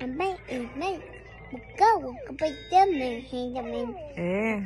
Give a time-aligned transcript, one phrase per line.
[0.00, 1.00] Amém, amém.
[1.52, 2.14] Bucão,
[2.70, 3.96] também, também.
[4.16, 4.62] É.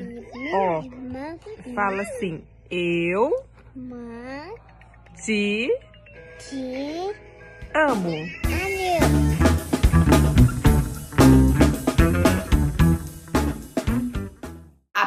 [0.55, 0.83] Ó,
[1.75, 2.43] fala assim.
[2.71, 3.45] Eu
[5.17, 5.69] te
[6.39, 7.15] te
[7.75, 8.11] amo.
[8.11, 9.44] amo.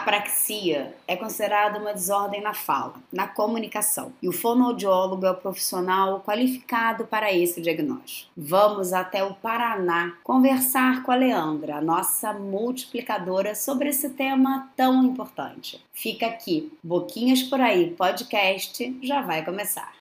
[0.07, 6.21] Apraxia é considerada uma desordem na fala, na comunicação, e o fonoaudiólogo é o profissional
[6.21, 8.31] qualificado para esse diagnóstico.
[8.37, 15.03] Vamos até o Paraná conversar com a Leandra, a nossa multiplicadora, sobre esse tema tão
[15.03, 15.83] importante.
[15.91, 19.93] Fica aqui, Boquinhas por aí, podcast já vai começar.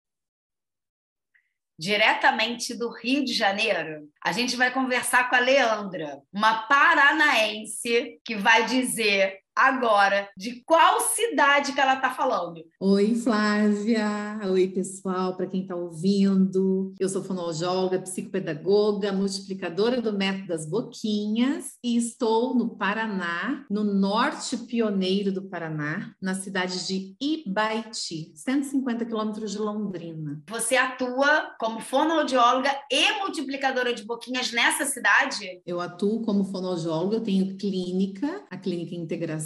[1.76, 8.36] Diretamente do Rio de Janeiro, a gente vai conversar com a Leandra, uma paranaense que
[8.36, 12.62] vai dizer agora de qual cidade que ela está falando.
[12.78, 14.38] Oi, Flávia.
[14.50, 16.92] Oi, pessoal, para quem está ouvindo.
[17.00, 24.58] Eu sou fonoaudióloga, psicopedagoga, multiplicadora do método das boquinhas e estou no Paraná, no norte
[24.58, 30.42] pioneiro do Paraná, na cidade de Ibaiti, 150 quilômetros de Londrina.
[30.48, 35.62] Você atua como fonoaudióloga e multiplicadora de boquinhas nessa cidade?
[35.64, 39.45] Eu atuo como fonoaudióloga, eu tenho clínica, a clínica integração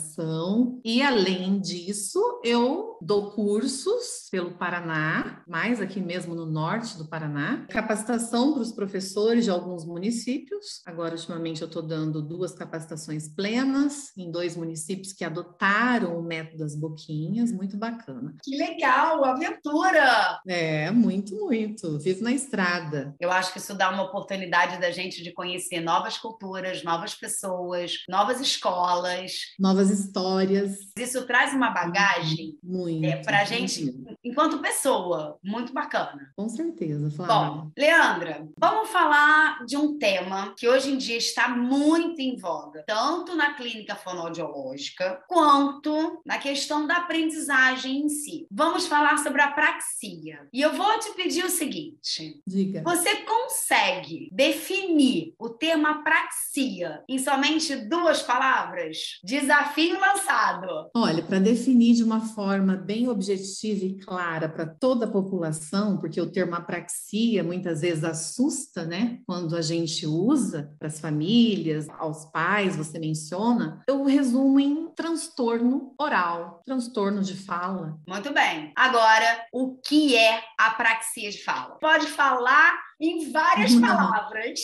[0.84, 7.66] e além disso, eu dou cursos pelo Paraná, mais aqui mesmo no norte do Paraná,
[7.70, 10.82] capacitação para os professores de alguns municípios.
[10.86, 16.58] Agora, ultimamente, eu estou dando duas capacitações plenas em dois municípios que adotaram o método
[16.58, 18.34] das boquinhas, muito bacana.
[18.42, 20.40] Que legal, aventura!
[20.46, 21.98] É, muito, muito.
[21.98, 23.14] Vivo na estrada.
[23.18, 28.04] Eu acho que isso dá uma oportunidade da gente de conhecer novas culturas, novas pessoas,
[28.08, 30.78] novas escolas, novas histórias.
[30.96, 36.30] Isso traz uma bagagem muito, é, para a gente, enquanto pessoa, muito bacana.
[36.36, 37.36] Com certeza, Flávia.
[37.36, 42.84] Bom, Leandra, vamos falar de um tema que hoje em dia está muito em voga,
[42.86, 48.46] tanto na clínica fonoaudiológica quanto na questão da aprendizagem em si.
[48.50, 50.48] Vamos falar sobre a praxia.
[50.52, 52.82] E eu vou te pedir o seguinte: Diga.
[52.82, 59.20] Você consegue definir o termo apraxia em somente duas palavras?
[59.24, 60.90] Desafio lançado.
[60.94, 66.20] Olha, para definir de uma forma bem objetiva e clara para toda a população, porque
[66.20, 69.18] o termo apraxia muitas vezes assusta, né?
[69.26, 75.94] Quando a gente usa para as famílias, aos pais, você menciona, eu resumo em transtorno
[75.98, 77.98] oral, transtorno de fala.
[78.06, 78.72] Muito bem.
[78.76, 81.76] Agora, o que é apraxia de fala?
[81.80, 84.60] Pode falar em várias palavras.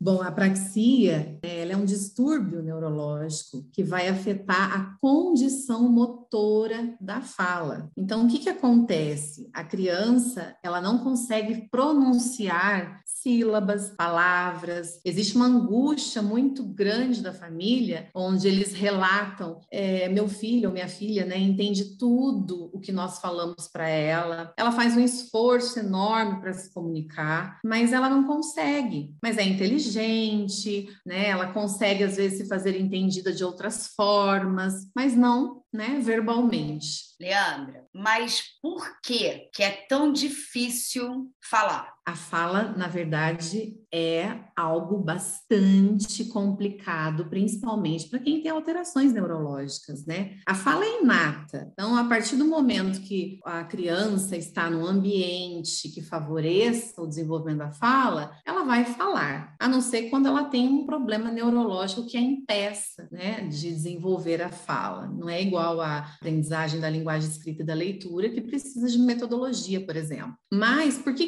[0.00, 7.20] Bom, a apraxia ela é um distúrbio neurológico que vai afetar a condição motora da
[7.20, 7.90] fala.
[7.96, 9.50] Então, o que, que acontece?
[9.52, 15.00] A criança ela não consegue pronunciar sílabas, palavras.
[15.04, 20.88] Existe uma angústia muito grande da família, onde eles relatam: é, meu filho ou minha
[20.88, 24.52] filha, né, entende tudo o que nós falamos para ela.
[24.56, 29.14] Ela faz um esforço enorme para se comunicar, mas ela não consegue.
[29.22, 31.28] Mas é inteligente, né?
[31.28, 37.06] Ela consegue às vezes se fazer entendida de outras formas, mas não, né, verbalmente.
[37.20, 41.95] Leandra, mas por que que é tão difícil falar?
[42.06, 50.36] A fala, na verdade, é algo bastante complicado, principalmente para quem tem alterações neurológicas, né?
[50.46, 51.68] A fala é inata.
[51.72, 57.58] Então, a partir do momento que a criança está num ambiente que favoreça o desenvolvimento
[57.58, 62.16] da fala, ela vai falar, a não ser quando ela tem um problema neurológico que
[62.16, 65.08] a impeça, né, de desenvolver a fala.
[65.08, 69.84] Não é igual à aprendizagem da linguagem escrita e da leitura, que precisa de metodologia,
[69.84, 70.34] por exemplo.
[70.52, 71.26] Mas por que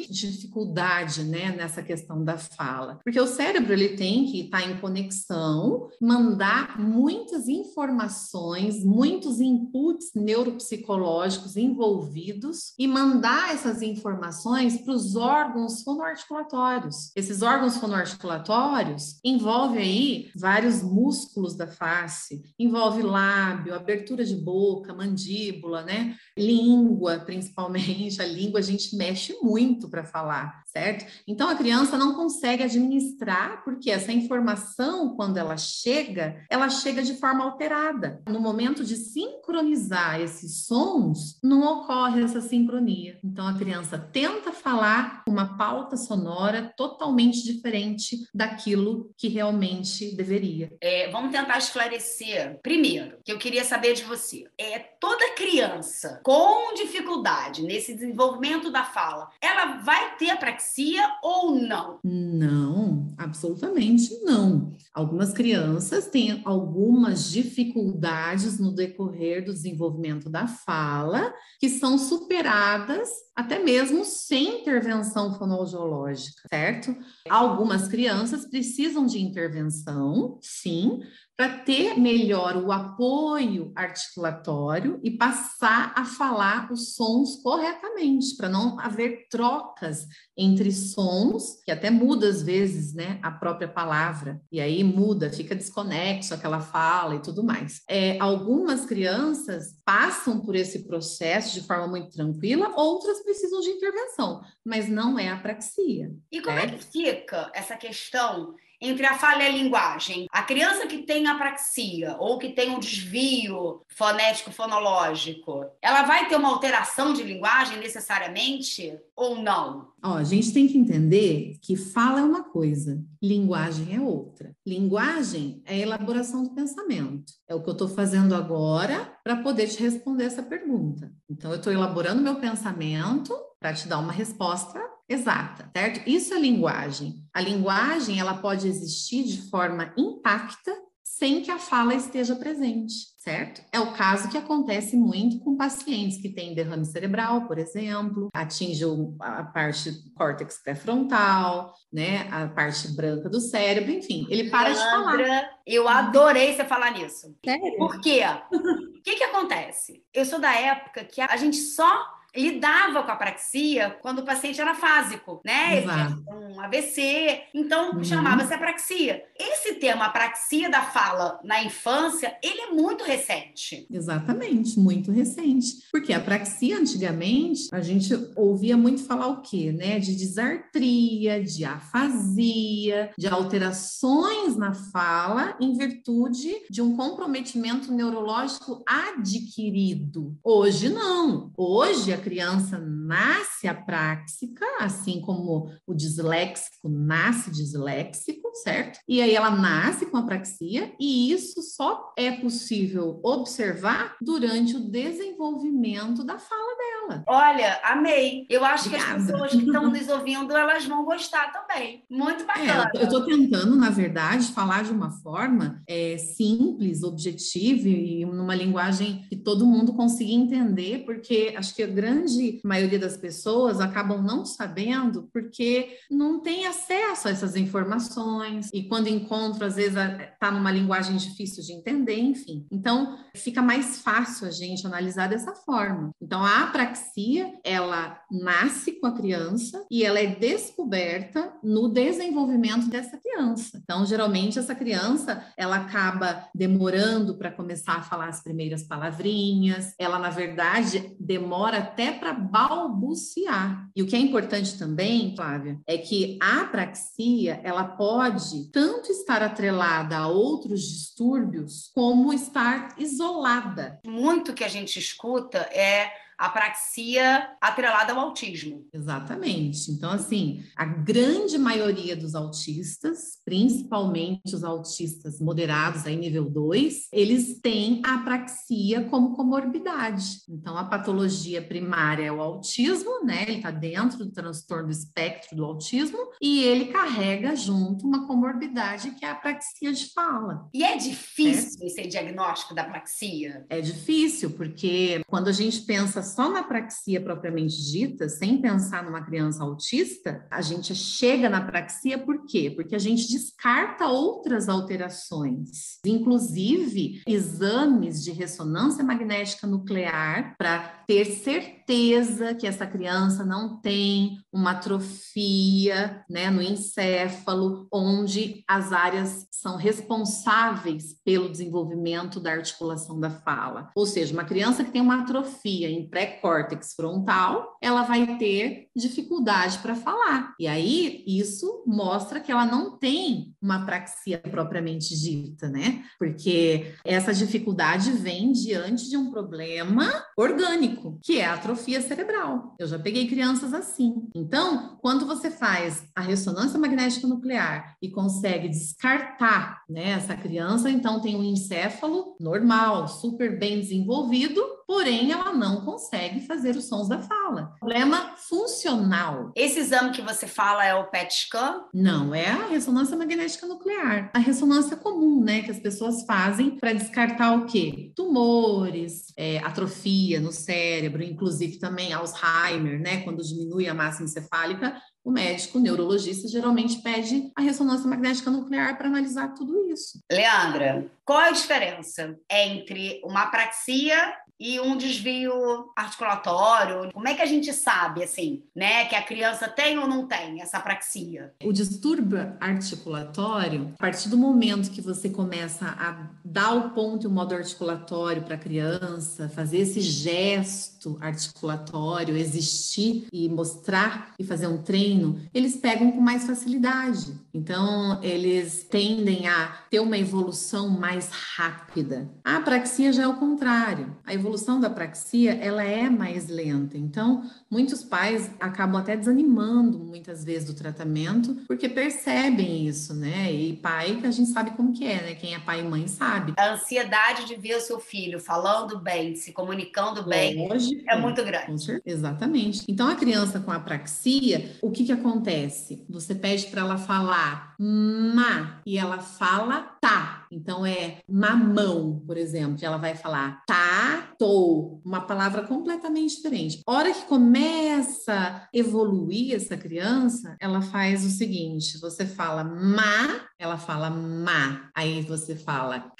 [0.69, 2.99] dificuldade, né, nessa questão da fala?
[3.03, 11.57] Porque o cérebro ele tem que estar em conexão, mandar muitas informações, muitos inputs neuropsicológicos
[11.57, 17.11] envolvidos e mandar essas informações para os órgãos fonoarticulatórios.
[17.15, 25.81] Esses órgãos fonoarticulatórios envolvem aí vários músculos da face, envolve lábio, abertura de boca, mandíbula,
[25.83, 26.15] né?
[26.37, 28.21] Língua, principalmente.
[28.21, 31.05] A língua a gente mexe muito para falar, certo?
[31.27, 37.15] Então a criança não consegue administrar, porque essa informação, quando ela chega, ela chega de
[37.15, 38.21] forma alterada.
[38.27, 43.19] No momento de sincronizar esses sons, não ocorre essa sincronia.
[43.23, 50.71] Então a criança tenta falar uma pauta sonora totalmente diferente daquilo que realmente deveria.
[50.81, 52.59] É, vamos tentar esclarecer.
[52.61, 54.45] Primeiro, que eu queria saber de você.
[54.57, 61.99] É toda criança com dificuldade nesse desenvolvimento da fala, ela vai ter apraxia ou não?
[62.03, 64.73] Não, absolutamente não.
[64.93, 73.59] Algumas crianças têm algumas dificuldades no decorrer do desenvolvimento da fala que são superadas até
[73.59, 76.95] mesmo sem intervenção fonoaudiológica, certo?
[77.29, 80.99] Algumas crianças precisam de intervenção, sim,
[81.39, 88.77] para ter melhor o apoio articulatório e passar a falar os sons corretamente, para não
[88.77, 90.05] haver trocas
[90.35, 95.55] entre sons, que até muda às vezes, né, a própria palavra, e aí muda, fica
[95.55, 97.83] desconexo aquela fala e tudo mais.
[97.87, 104.41] É, algumas crianças passam por esse processo de forma muito tranquila, outras precisam de intervenção,
[104.65, 106.11] mas não é apraxia.
[106.29, 110.27] E como é, é que fica essa questão entre a fala e a linguagem.
[110.31, 116.35] A criança que tem apraxia ou que tem um desvio fonético fonológico, ela vai ter
[116.35, 119.89] uma alteração de linguagem necessariamente ou não?
[120.01, 124.55] Ó, a gente tem que entender que fala é uma coisa, linguagem é outra.
[124.65, 127.33] Linguagem é a elaboração do pensamento.
[127.47, 131.11] É o que eu estou fazendo agora para poder te responder essa pergunta.
[131.29, 134.79] Então, eu estou elaborando meu pensamento para te dar uma resposta
[135.09, 136.07] exata, certo?
[136.07, 137.15] Isso é linguagem.
[137.33, 140.71] A linguagem, ela pode existir de forma intacta
[141.03, 143.61] sem que a fala esteja presente, certo?
[143.73, 148.85] É o caso que acontece muito com pacientes que têm derrame cerebral, por exemplo, atinge
[149.19, 155.49] a parte córtex pré-frontal, né, a parte branca do cérebro, enfim, ele para de falar.
[155.65, 157.35] Eu adorei você falar nisso.
[157.43, 157.77] Sério?
[157.77, 158.21] Por quê?
[158.99, 160.03] O que que acontece?
[160.13, 162.05] Eu sou da época que a gente só
[162.35, 165.83] lidava com a apraxia quando o paciente era fásico, né?
[166.27, 168.03] Um AVC, então uhum.
[168.03, 169.23] chamava-se apraxia.
[169.37, 173.87] Esse tema apraxia da fala na infância, ele é muito recente.
[173.89, 175.83] Exatamente, muito recente.
[175.91, 179.99] Porque a apraxia antigamente, a gente ouvia muito falar o quê, né?
[179.99, 190.37] De disartria, de afasia, de alterações na fala em virtude de um comprometimento neurológico adquirido.
[190.43, 191.51] Hoje não.
[191.57, 198.99] Hoje a criança nasce apráxica, assim como o disléxico nasce disléxico, certo?
[199.07, 206.23] E aí ela nasce com apraxia, e isso só é possível observar durante o desenvolvimento
[206.23, 207.23] da fala dela.
[207.27, 208.45] Olha, amei.
[208.49, 209.13] Eu acho Obrigada.
[209.13, 212.03] que as pessoas que estão nos ouvindo, elas vão gostar também.
[212.09, 212.91] Muito bacana.
[212.95, 218.55] É, eu estou tentando, na verdade, falar de uma forma é, simples, objetiva e numa
[218.55, 223.79] linguagem que todo mundo consiga entender, porque acho que a grande grande maioria das pessoas
[223.79, 229.95] acabam não sabendo porque não tem acesso a essas informações e quando encontram, às vezes
[229.95, 232.65] está numa linguagem difícil de entender, enfim.
[232.71, 236.11] Então, fica mais fácil a gente analisar dessa forma.
[236.21, 243.17] Então, a apraxia, ela nasce com a criança e ela é descoberta no desenvolvimento dessa
[243.17, 243.79] criança.
[243.83, 250.19] Então, geralmente, essa criança, ela acaba demorando para começar a falar as primeiras palavrinhas, ela,
[250.19, 253.89] na verdade, demora até para balbuciar.
[253.95, 258.28] E o que é importante também, Flávia, é que a apraxia, ela pode
[258.71, 263.99] tanto estar atrelada a outros distúrbios, como estar isolada.
[264.05, 268.87] Muito que a gente escuta é apraxia atrelada ao autismo.
[268.93, 269.91] Exatamente.
[269.91, 277.59] Então, assim, a grande maioria dos autistas, principalmente os autistas moderados, aí nível 2, eles
[277.59, 280.39] têm a apraxia como comorbidade.
[280.47, 283.43] Então, a patologia primária é o autismo, né?
[283.43, 289.11] Ele está dentro do transtorno do espectro do autismo e ele carrega junto uma comorbidade
[289.11, 290.69] que é a apraxia de fala.
[290.73, 291.87] E é difícil é?
[291.87, 293.65] esse diagnóstico da apraxia?
[293.69, 299.23] É difícil, porque quando a gente pensa só na praxia propriamente dita, sem pensar numa
[299.23, 302.71] criança autista, a gente chega na praxia por quê?
[302.75, 312.53] Porque a gente descarta outras alterações, inclusive exames de ressonância magnética nuclear para ter certeza
[312.53, 321.15] que essa criança não tem uma atrofia né, no encéfalo, onde as áreas são responsáveis
[321.25, 323.89] pelo desenvolvimento da articulação da fala.
[323.95, 328.89] Ou seja, uma criança que tem uma atrofia em pré pré-córtex frontal, ela vai ter
[328.95, 330.53] dificuldade para falar.
[330.59, 336.03] E aí, isso mostra que ela não tem uma apraxia propriamente dita, né?
[336.17, 342.75] Porque essa dificuldade vem diante de um problema orgânico, que é a atrofia cerebral.
[342.79, 344.29] Eu já peguei crianças assim.
[344.33, 351.21] Então, quando você faz a ressonância magnética nuclear e consegue descartar né, essa criança, então
[351.21, 357.19] tem um encéfalo normal, super bem desenvolvido, porém ela não consegue fazer os sons da
[357.19, 357.73] fala.
[357.79, 359.51] Problema funcional.
[359.55, 361.83] Esse exame que você fala é o PET scan?
[361.93, 364.31] Não, é a ressonância magnética nuclear.
[364.33, 368.11] A ressonância comum, né, que as pessoas fazem para descartar o quê?
[368.15, 375.31] Tumores, é, atrofia no cérebro, inclusive também Alzheimer, né, quando diminui a massa encefálica, o
[375.31, 380.19] médico o neurologista geralmente pede a ressonância magnética nuclear para analisar tudo isso.
[380.31, 387.11] Leandra, qual é a diferença entre uma apraxia e um desvio articulatório?
[387.13, 390.61] Como é que a gente sabe, assim, né, que a criança tem ou não tem
[390.61, 391.53] essa apraxia?
[391.63, 397.27] O distúrbio articulatório, a partir do momento que você começa a dar o ponto e
[397.27, 404.67] o modo articulatório para a criança, fazer esse gesto articulatório, existir e mostrar e fazer
[404.67, 407.33] um treino, eles pegam com mais facilidade.
[407.53, 412.29] Então, eles tendem a ter uma evolução mais rápida.
[412.43, 414.15] A apraxia já é o contrário.
[414.25, 414.48] A evolução
[414.79, 416.97] da praxia, ela é mais lenta.
[416.97, 423.51] Então, muitos pais acabam até desanimando muitas vezes do tratamento, porque percebem isso, né?
[423.51, 425.35] E pai, que a gente sabe como que é, né?
[425.35, 426.53] Quem é pai e mãe sabe.
[426.57, 431.43] A ansiedade de ver o seu filho falando bem, se comunicando bem, Lógico, é muito
[431.43, 432.01] grande.
[432.05, 432.85] Exatamente.
[432.87, 436.05] Então, a criança com apraxia, o que que acontece?
[436.09, 440.45] Você pede para ela falar ma e ela fala tá.
[440.51, 446.81] Então é mamão, por exemplo, ela vai falar tá, tô, uma palavra completamente diferente.
[446.87, 453.77] Hora que começa a evoluir essa criança, ela faz o seguinte: você fala ma, ela
[453.77, 454.89] fala ma.
[454.95, 456.11] Aí você fala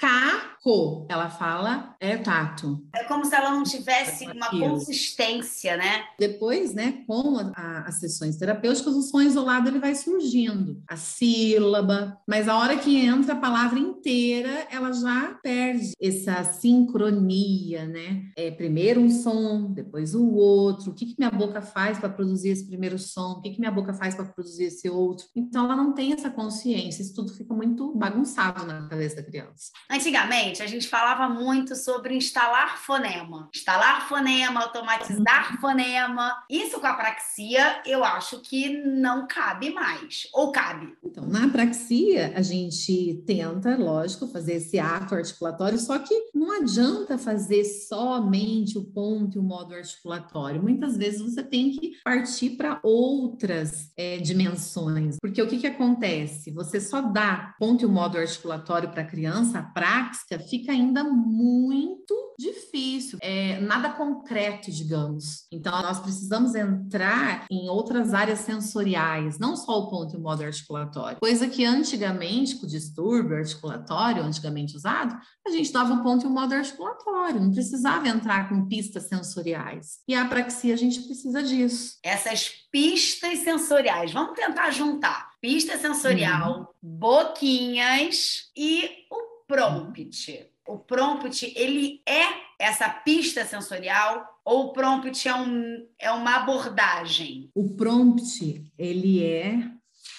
[1.08, 2.84] ela fala é tato.
[2.94, 6.04] É como se ela não tivesse uma consistência, né?
[6.18, 10.96] Depois, né, com a, a, as sessões terapêuticas, o som isolado ele vai surgindo, a
[10.96, 17.86] sílaba, mas a hora que entra a palavra inteira inteira ela já perde essa sincronia,
[17.86, 18.30] né?
[18.36, 20.90] É primeiro um som, depois o outro.
[20.90, 23.32] O que, que minha boca faz para produzir esse primeiro som?
[23.32, 25.26] O que, que minha boca faz para produzir esse outro?
[25.36, 27.02] Então ela não tem essa consciência.
[27.02, 29.70] Isso tudo fica muito bagunçado na cabeça da criança.
[29.90, 35.60] Antigamente a gente falava muito sobre instalar fonema, instalar fonema, automatizar uhum.
[35.60, 36.44] fonema.
[36.48, 40.28] Isso com a praxia eu acho que não cabe mais.
[40.32, 40.94] Ou cabe?
[41.04, 46.52] Então na praxia a gente tenta, lógico lógico, fazer esse ato articulatório, só que não
[46.52, 50.62] adianta fazer somente o ponto e o modo articulatório.
[50.62, 56.50] Muitas vezes você tem que partir para outras é, dimensões, porque o que, que acontece?
[56.50, 61.04] Você só dá ponto e o modo articulatório para a criança, a prática fica ainda
[61.04, 65.46] muito difícil, é, nada concreto, digamos.
[65.52, 70.42] Então, nós precisamos entrar em outras áreas sensoriais, não só o ponto e o modo
[70.42, 71.20] articulatório.
[71.20, 75.14] Coisa que antigamente, com o distúrbio articulatório, antigamente usado,
[75.46, 79.98] a gente dava o ponto e o modo articulatório, não precisava entrar com pistas sensoriais.
[80.08, 81.98] E a apraxia, a gente precisa disso.
[82.02, 85.30] Essas pistas sensoriais, vamos tentar juntar.
[85.40, 86.98] Pista sensorial, uhum.
[86.98, 92.22] boquinhas e o prompt o prompt ele é
[92.56, 97.50] essa pista sensorial ou o prompt é, um, é uma abordagem?
[97.54, 99.68] O prompt ele é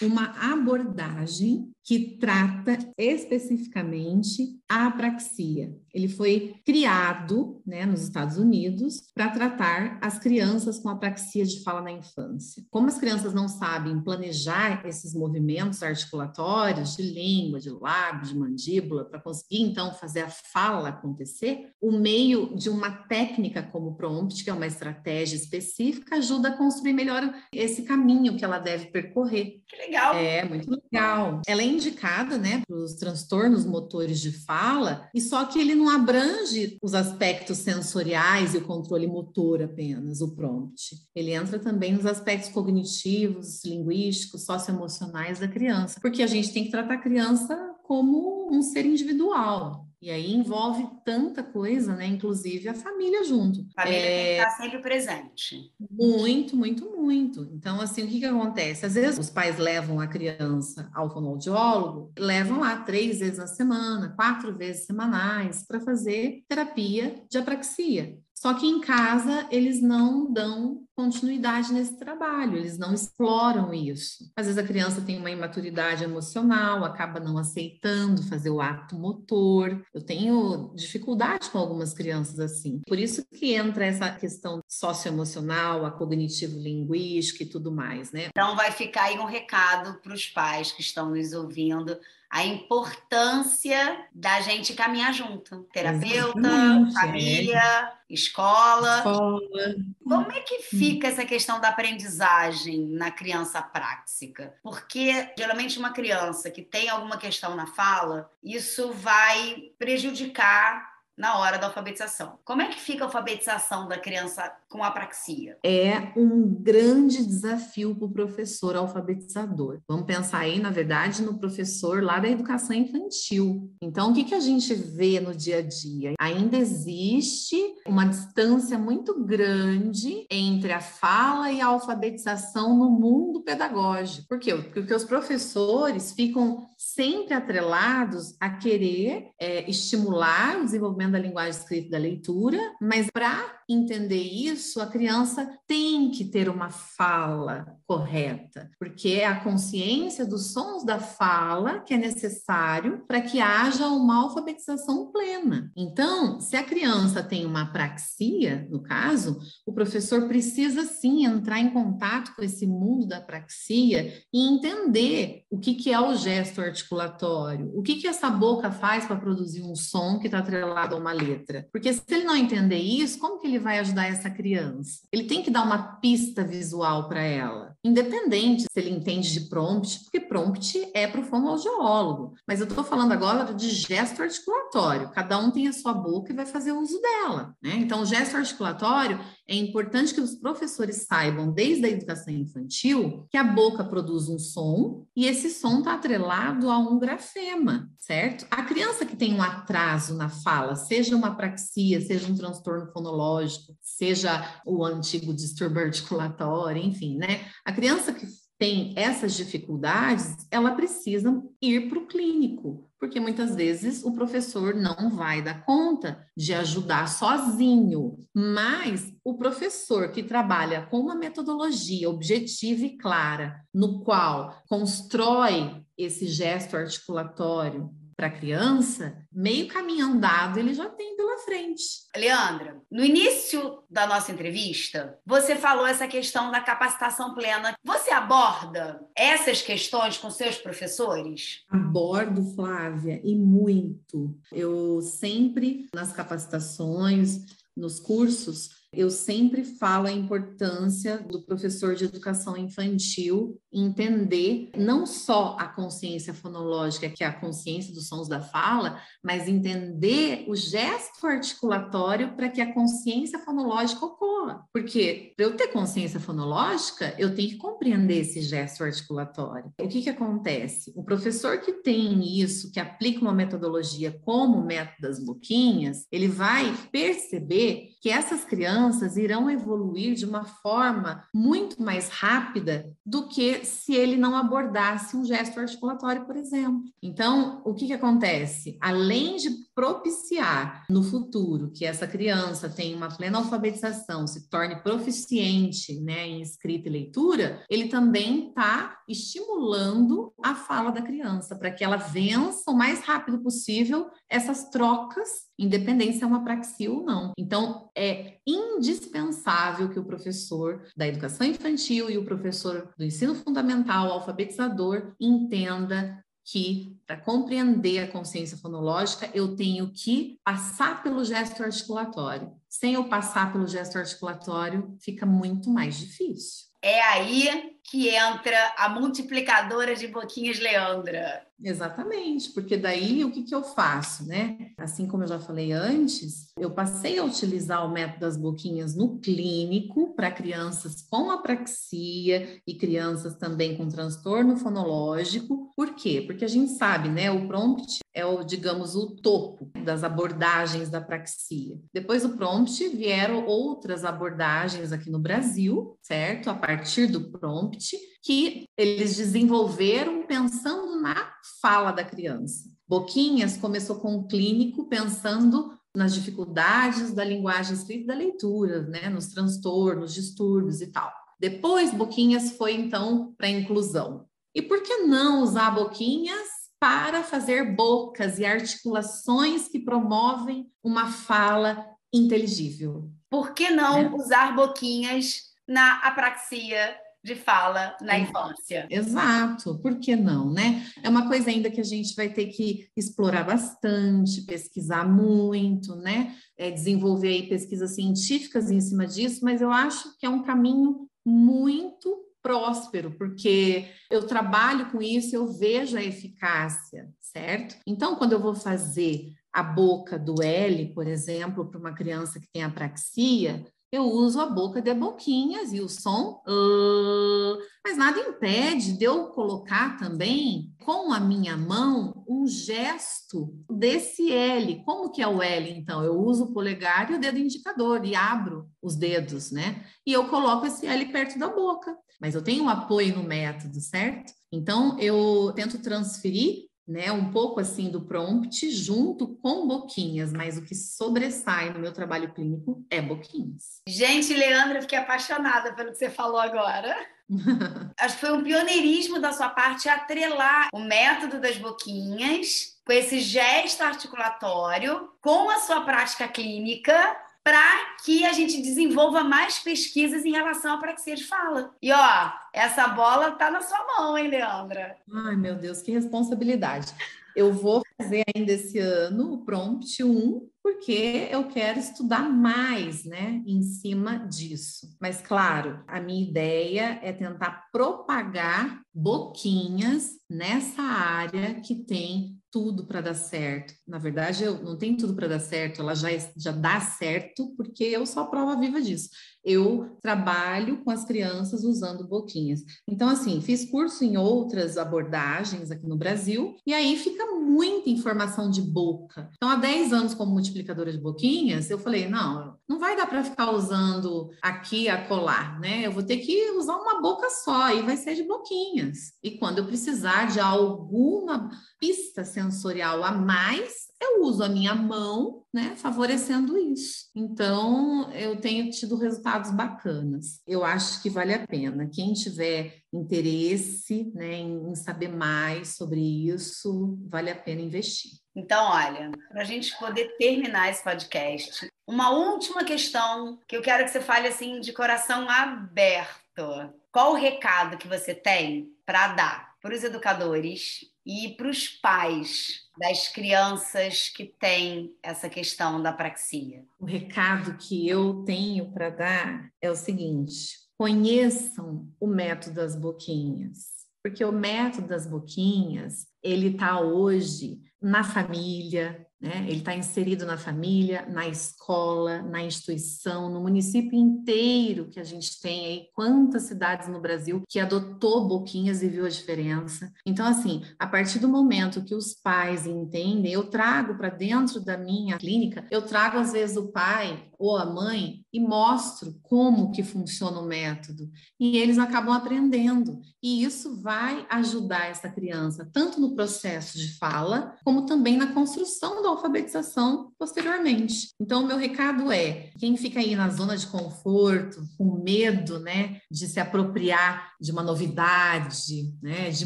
[0.02, 5.76] uma abordagem que trata especificamente a apraxia.
[5.94, 11.82] Ele foi criado né, nos Estados Unidos para tratar as crianças com apraxia de fala
[11.82, 12.64] na infância.
[12.70, 19.04] Como as crianças não sabem planejar esses movimentos articulatórios de língua, de lábio, de mandíbula,
[19.04, 24.44] para conseguir então fazer a fala acontecer, o meio de uma técnica como o prompt,
[24.44, 29.62] que é uma estratégia específica, ajuda a construir melhor esse caminho que ela deve percorrer.
[29.68, 30.16] Que legal!
[30.16, 31.42] É, muito legal.
[31.46, 35.90] Ela é indicada né, para os transtornos motores de fala, e só que ele não
[35.90, 40.96] abrange os aspectos sensoriais e o controle motor apenas, o prompt.
[41.16, 46.72] Ele entra também nos aspectos cognitivos, linguísticos, socioemocionais da criança, porque a gente tem que
[46.72, 49.91] tratar a criança como um ser individual.
[50.02, 52.08] E aí envolve tanta coisa, né?
[52.08, 53.66] Inclusive a família junto.
[53.78, 54.16] A família é...
[54.16, 55.72] tem que estar sempre presente.
[55.92, 57.48] Muito, muito, muito.
[57.54, 58.86] Então, assim, o que, que acontece?
[58.86, 64.10] Às vezes os pais levam a criança ao fonoaudiólogo, levam lá três vezes na semana,
[64.16, 68.18] quatro vezes semanais, para fazer terapia de apraxia.
[68.34, 74.32] Só que em casa eles não dão continuidade nesse trabalho, eles não exploram isso.
[74.36, 79.84] Às vezes a criança tem uma imaturidade emocional, acaba não aceitando fazer o ato motor.
[79.94, 82.82] Eu tenho dificuldade com algumas crianças assim.
[82.86, 88.28] Por isso que entra essa questão socioemocional, a cognitivo-linguística e tudo mais, né?
[88.28, 91.98] Então vai ficar aí um recado para os pais que estão nos ouvindo
[92.32, 95.68] a importância da gente caminhar junto.
[95.74, 97.94] Terapeuta, Exatamente, família, é.
[98.10, 99.00] escola.
[99.00, 99.76] escola.
[100.02, 104.56] Como é que fica essa questão da aprendizagem na criança prática?
[104.64, 111.58] Porque geralmente uma criança que tem alguma questão na fala, isso vai prejudicar na hora
[111.58, 112.40] da alfabetização.
[112.44, 115.58] Como é que fica a alfabetização da criança com apraxia?
[115.64, 119.80] É um grande desafio para o professor alfabetizador.
[119.88, 123.72] Vamos pensar aí, na verdade, no professor lá da educação infantil.
[123.82, 126.14] Então, o que, que a gente vê no dia a dia?
[126.20, 127.58] Ainda existe
[127.92, 134.30] uma distância muito grande entre a fala e a alfabetização no mundo pedagógico.
[134.30, 134.56] Por quê?
[134.56, 141.88] Porque os professores ficam sempre atrelados a querer é, estimular o desenvolvimento da linguagem escrita
[141.88, 148.70] e da leitura, mas para entender isso, a criança tem que ter uma fala correta,
[148.80, 154.24] porque é a consciência dos sons da fala que é necessário para que haja uma
[154.24, 155.72] alfabetização plena.
[155.76, 161.72] Então, se a criança tem uma apraxia, no caso, o professor precisa sim entrar em
[161.72, 167.72] contato com esse mundo da apraxia e entender o que, que é o gesto articulatório,
[167.74, 171.12] o que, que essa boca faz para produzir um som que está atrelado a uma
[171.12, 171.68] letra.
[171.72, 175.02] Porque se ele não entender isso, como que ele vai ajudar essa criança?
[175.12, 180.04] Ele tem que dar uma pista visual para ela, independente se ele entende de prompt,
[180.04, 182.34] porque prompt é para o fonoaudiólogo.
[182.48, 185.12] Mas eu estou falando agora de gesto articulatório.
[185.12, 187.56] Cada um tem a sua boca e vai fazer uso dela.
[187.62, 187.76] Né?
[187.76, 193.38] Então, o gesto articulatório é importante que os professores saibam, desde a educação infantil, que
[193.38, 198.46] a boca produz um som e esse som está atrelado a um grafema, certo?
[198.50, 203.32] A criança que tem um atraso na fala, seja uma apraxia, seja um transtorno fonológico,
[203.82, 207.46] seja o antigo distúrbio articulatório, enfim, né?
[207.66, 208.26] A criança que
[208.62, 215.10] tem essas dificuldades, ela precisa ir para o clínico, porque muitas vezes o professor não
[215.10, 218.24] vai dar conta de ajudar sozinho.
[218.36, 226.28] Mas o professor que trabalha com uma metodologia objetiva e clara, no qual constrói esse
[226.28, 227.90] gesto articulatório,
[228.22, 231.82] para a criança, meio caminho andado ele já tem pela frente.
[232.16, 237.74] Leandra, no início da nossa entrevista, você falou essa questão da capacitação plena.
[237.84, 241.64] Você aborda essas questões com seus professores?
[241.68, 244.38] Abordo, Flávia, e muito.
[244.52, 247.40] Eu sempre, nas capacitações,
[247.76, 255.56] nos cursos, eu sempre falo a importância do professor de educação infantil entender não só
[255.58, 261.26] a consciência fonológica, que é a consciência dos sons da fala, mas entender o gesto
[261.26, 264.66] articulatório para que a consciência fonológica ocorra.
[264.74, 269.72] Porque para eu ter consciência fonológica, eu tenho que compreender esse gesto articulatório.
[269.80, 270.92] O que, que acontece?
[270.98, 276.28] O professor que tem isso, que aplica uma metodologia como o método das boquinhas, ele
[276.28, 278.81] vai perceber que essas crianças
[279.18, 285.26] irão evoluir de uma forma muito mais rápida do que se ele não abordasse um
[285.26, 286.84] gesto articulatório, por exemplo.
[287.02, 288.78] Então, o que, que acontece?
[288.82, 296.00] Além de propiciar no futuro que essa criança tenha uma plena alfabetização, se torne proficiente
[296.02, 301.84] né, em escrita e leitura, ele também está estimulando a fala da criança para que
[301.84, 307.34] ela vença o mais rápido possível essas trocas independente se é uma praxia ou não.
[307.38, 308.38] Então, é
[308.78, 316.24] indispensável que o professor da educação infantil e o professor do ensino fundamental, alfabetizador, entenda
[316.44, 322.52] que para compreender a consciência fonológica eu tenho que passar pelo gesto articulatório.
[322.68, 326.68] Sem eu passar pelo gesto articulatório, fica muito mais difícil.
[326.82, 331.46] É aí que entra a multiplicadora de boquinhas Leandra.
[331.64, 334.72] Exatamente, porque daí o que, que eu faço, né?
[334.80, 339.20] Assim como eu já falei antes, eu passei a utilizar o método das boquinhas no
[339.20, 345.70] clínico para crianças com apraxia e crianças também com transtorno fonológico.
[345.76, 346.24] Por quê?
[346.26, 347.30] Porque a gente sabe, né?
[347.30, 351.80] O prompt é o, digamos, o topo das abordagens da apraxia.
[351.94, 356.50] Depois do prompt vieram outras abordagens aqui no Brasil, certo?
[356.50, 357.81] A partir do prompt,
[358.24, 362.70] que eles desenvolveram pensando na fala da criança.
[362.88, 369.10] Boquinhas começou com um clínico pensando nas dificuldades da linguagem escrita e da leitura, né?
[369.10, 371.12] Nos transtornos, distúrbios e tal.
[371.40, 374.26] Depois, Boquinhas foi então para a inclusão.
[374.54, 376.48] E por que não usar Boquinhas
[376.80, 383.10] para fazer bocas e articulações que promovem uma fala inteligível?
[383.30, 384.14] Por que não é.
[384.14, 388.88] usar Boquinhas na apraxia de fala na infância.
[388.90, 390.86] Exato, por que não, né?
[391.04, 396.36] É uma coisa ainda que a gente vai ter que explorar bastante, pesquisar muito, né?
[396.58, 401.08] É, desenvolver aí pesquisas científicas em cima disso, mas eu acho que é um caminho
[401.26, 407.78] muito próspero, porque eu trabalho com isso, eu vejo a eficácia, certo?
[407.86, 412.48] Então, quando eu vou fazer a boca do L, por exemplo, para uma criança que
[412.52, 418.94] tem apraxia, eu uso a boca de boquinhas e o som, uh, mas nada impede
[418.98, 424.82] de eu colocar também com a minha mão um gesto desse L.
[424.86, 426.04] Como que é o L, então?
[426.04, 429.86] Eu uso o polegar e o dedo indicador e abro os dedos, né?
[430.08, 431.96] E eu coloco esse L perto da boca.
[432.20, 434.32] Mas eu tenho um apoio no método, certo?
[434.52, 440.64] Então, eu tento transferir né, um pouco assim do prompt junto com boquinhas, mas o
[440.64, 443.82] que sobressai no meu trabalho clínico é boquinhas.
[443.88, 446.96] Gente, Leandra, fiquei apaixonada pelo que você falou agora.
[447.98, 453.20] Acho que foi um pioneirismo da sua parte atrelar o método das boquinhas com esse
[453.20, 460.32] gesto articulatório com a sua prática clínica para que a gente desenvolva mais pesquisas em
[460.32, 461.74] relação à praxia de fala.
[461.82, 464.96] E ó, essa bola tá na sua mão, hein, Leandra?
[465.26, 466.94] Ai, meu Deus, que responsabilidade.
[467.36, 473.42] Eu vou fazer ainda esse ano o prompt 1, porque eu quero estudar mais, né,
[473.48, 474.96] em cima disso.
[475.00, 483.02] Mas claro, a minha ideia é tentar propagar boquinhas nessa área que tem tudo para
[483.02, 483.74] dar certo.
[483.88, 487.84] Na verdade, eu não tenho tudo para dar certo, ela já, já dá certo porque
[487.84, 489.10] eu sou a prova viva disso
[489.44, 492.64] eu trabalho com as crianças usando boquinhas.
[492.88, 498.50] Então, assim, fiz curso em outras abordagens aqui no Brasil, e aí fica muita informação
[498.50, 499.30] de boca.
[499.36, 503.24] Então, há 10 anos como multiplicadora de boquinhas, eu falei, não, não vai dar para
[503.24, 505.86] ficar usando aqui a colar, né?
[505.86, 509.14] Eu vou ter que usar uma boca só, e vai ser de boquinhas.
[509.24, 511.50] E quando eu precisar de alguma
[511.80, 517.06] pista sensorial a mais, eu uso a minha mão, né, favorecendo isso.
[517.16, 520.42] Então, eu tenho tido resultados bacanas.
[520.48, 521.88] Eu acho que vale a pena.
[521.88, 528.12] Quem tiver interesse, né, em saber mais sobre isso, vale a pena investir.
[528.36, 533.84] Então, olha, para a gente poder terminar esse podcast, uma última questão que eu quero
[533.84, 536.72] que você fale assim de coração aberto.
[536.92, 542.62] Qual o recado que você tem para dar para os educadores e para os pais
[542.82, 546.66] das crianças que têm essa questão da praxia?
[546.80, 553.86] O recado que eu tenho para dar é o seguinte: conheçam o método das boquinhas,
[554.02, 559.46] porque o método das boquinhas ele está hoje na família, né?
[559.48, 565.40] Ele está inserido na família, na escola, na instituição, no município inteiro que a gente
[565.40, 569.92] tem aí, quantas cidades no Brasil que adotou boquinhas e viu a diferença.
[570.06, 574.78] Então, assim, a partir do momento que os pais entendem, eu trago para dentro da
[574.78, 579.82] minha clínica, eu trago às vezes o pai ou a mãe e mostro como que
[579.82, 581.10] funciona o método.
[581.40, 583.02] E eles acabam aprendendo.
[583.22, 589.02] E isso vai ajudar essa criança tanto no processo de fala, como também na construção
[589.02, 591.10] da alfabetização posteriormente.
[591.20, 596.00] Então, o meu recado é: quem fica aí na zona de conforto, com medo, né,
[596.12, 599.46] de se apropriar de uma novidade, né, de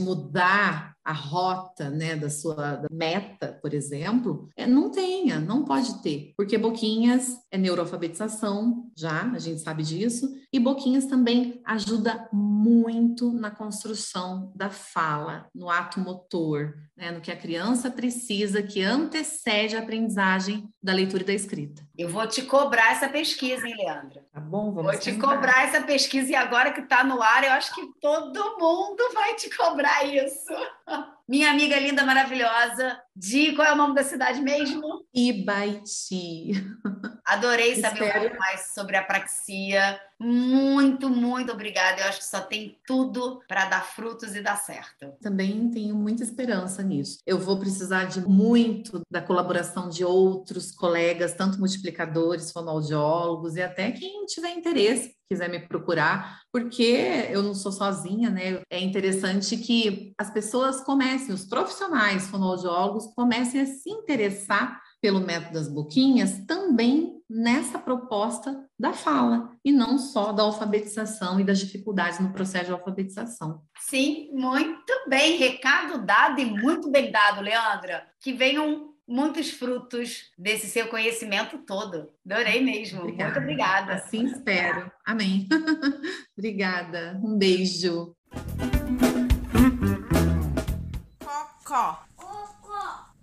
[0.01, 6.33] mudar a rota né, da sua meta, por exemplo, é, não tenha, não pode ter,
[6.35, 13.51] porque Boquinhas é neuroalfabetização, já, a gente sabe disso, e Boquinhas também ajuda muito na
[13.51, 19.79] construção da fala, no ato motor, né, no que a criança precisa, que antecede a
[19.79, 21.83] aprendizagem da leitura e da escrita.
[21.97, 24.25] Eu vou te cobrar essa pesquisa, hein, Leandra?
[24.31, 25.35] Tá bom, vamos Vou te tentar.
[25.35, 29.35] cobrar essa pesquisa e agora que está no ar, eu acho que todo mundo vai
[29.35, 30.53] te cobrar isso.
[31.27, 35.05] Minha amiga linda, maravilhosa, Di, qual é o nome da cidade mesmo?
[35.13, 36.51] Ibaiti.
[37.25, 38.19] Adorei saber Espero.
[38.19, 39.99] um pouco mais sobre a praxia.
[40.19, 42.01] Muito, muito obrigada.
[42.01, 45.11] Eu acho que só tem tudo para dar frutos e dar certo.
[45.21, 47.17] Também tenho muita esperança nisso.
[47.25, 53.91] Eu vou precisar de muito da colaboração de outros colegas, tanto multiplicadores, fonoaudiólogos e até
[53.91, 58.61] quem tiver interesse quiser me procurar, porque eu não sou sozinha, né?
[58.69, 65.53] É interessante que as pessoas comecem, os profissionais fonoaudiólogos comecem a se interessar pelo método
[65.53, 72.19] das boquinhas também nessa proposta da fala e não só da alfabetização e das dificuldades
[72.19, 73.61] no processo de alfabetização.
[73.79, 78.07] Sim, muito bem, recado dado e muito bem dado, Leandra.
[78.21, 82.11] Que venham muitos frutos desse seu conhecimento todo.
[82.25, 83.01] Adorei mesmo.
[83.01, 83.31] Obrigada.
[83.31, 83.93] Muito obrigada.
[83.93, 84.91] Assim espero.
[85.05, 85.47] Amém.
[86.37, 87.19] obrigada.
[87.23, 88.15] Um beijo.
[91.19, 92.03] Cocó.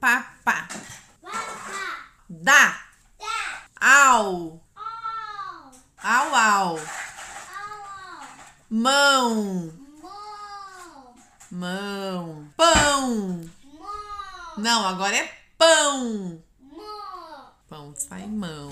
[0.00, 0.68] Papá.
[2.28, 2.81] Dá.
[3.84, 4.62] Au.
[6.04, 6.80] Au, au.
[8.70, 9.72] Mão.
[11.50, 12.48] Mão.
[12.56, 13.50] Pão.
[14.56, 16.40] Não, agora é pão.
[17.68, 18.70] Pão sai mão.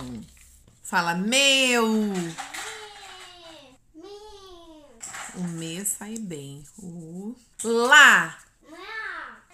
[0.85, 1.89] Fala meu.
[5.35, 6.65] O me sai bem.
[6.85, 8.39] O lá.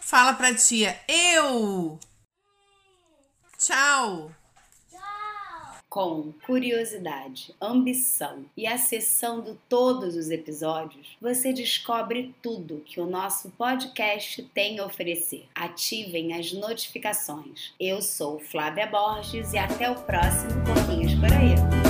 [0.02, 1.98] Fala pra tia eu.
[3.56, 4.30] Tchau
[5.96, 14.42] com curiosidade, ambição e acessando todos os episódios, você descobre tudo que o nosso podcast
[14.52, 15.46] tem a oferecer.
[15.54, 17.72] Ativem as notificações.
[17.80, 21.85] Eu sou Flávia Borges e até o próximo Pouquinhos por.